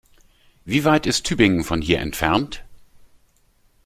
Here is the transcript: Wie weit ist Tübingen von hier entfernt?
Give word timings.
Wie 0.65 0.83
weit 0.83 1.05
ist 1.05 1.25
Tübingen 1.27 1.63
von 1.63 1.79
hier 1.79 1.99
entfernt? 1.99 2.63